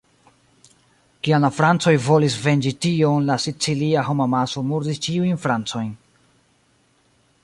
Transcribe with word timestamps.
Kiam 1.27 1.43
la 1.45 1.51
francoj 1.57 1.93
volis 2.05 2.37
venĝi 2.45 2.71
tion, 2.85 3.27
la 3.31 3.37
sicilia 3.45 4.05
homamaso 4.09 4.67
murdis 4.71 5.03
ĉiujn 5.07 5.41
francojn. 5.45 5.93